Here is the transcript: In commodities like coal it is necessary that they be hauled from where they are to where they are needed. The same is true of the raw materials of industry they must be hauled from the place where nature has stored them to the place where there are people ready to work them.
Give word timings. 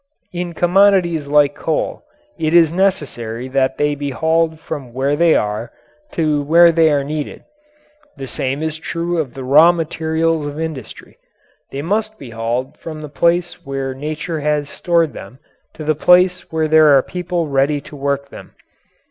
In 0.33 0.53
commodities 0.53 1.27
like 1.27 1.53
coal 1.53 2.01
it 2.35 2.55
is 2.55 2.71
necessary 2.73 3.47
that 3.49 3.77
they 3.77 3.93
be 3.93 4.09
hauled 4.09 4.59
from 4.59 4.93
where 4.93 5.15
they 5.15 5.35
are 5.35 5.71
to 6.13 6.41
where 6.41 6.71
they 6.71 6.91
are 6.91 7.03
needed. 7.03 7.43
The 8.17 8.25
same 8.25 8.63
is 8.63 8.79
true 8.79 9.19
of 9.19 9.35
the 9.35 9.43
raw 9.43 9.71
materials 9.71 10.47
of 10.47 10.59
industry 10.59 11.19
they 11.71 11.83
must 11.83 12.17
be 12.17 12.31
hauled 12.31 12.77
from 12.77 13.01
the 13.01 13.09
place 13.09 13.63
where 13.63 13.93
nature 13.93 14.39
has 14.39 14.71
stored 14.71 15.13
them 15.13 15.37
to 15.75 15.83
the 15.83 15.93
place 15.93 16.51
where 16.51 16.67
there 16.67 16.97
are 16.97 17.03
people 17.03 17.47
ready 17.47 17.79
to 17.81 17.95
work 17.95 18.29
them. 18.29 18.55